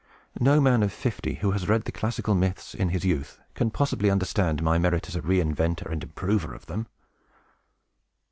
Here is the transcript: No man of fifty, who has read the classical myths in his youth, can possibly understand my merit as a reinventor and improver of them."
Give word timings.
No 0.39 0.59
man 0.59 0.81
of 0.81 0.91
fifty, 0.91 1.35
who 1.35 1.51
has 1.51 1.67
read 1.69 1.83
the 1.83 1.91
classical 1.91 2.33
myths 2.33 2.73
in 2.73 2.89
his 2.89 3.05
youth, 3.05 3.39
can 3.53 3.69
possibly 3.69 4.09
understand 4.09 4.63
my 4.63 4.79
merit 4.79 5.07
as 5.07 5.15
a 5.15 5.21
reinventor 5.21 5.85
and 5.91 6.01
improver 6.03 6.55
of 6.55 6.65
them." 6.65 6.87